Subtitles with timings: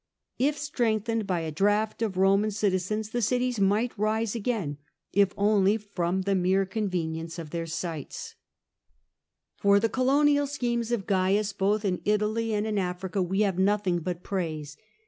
[0.39, 4.79] If strengthened by a draft of Roman citizens, the cities might rise again,
[5.13, 8.33] if only from the mere convenience of their sites.
[9.57, 13.21] 62 CAIUS GRACCHUS For tli0 colonial schemes of Cains^ both in Italy and in Africa,
[13.21, 14.75] we have nothing but praise.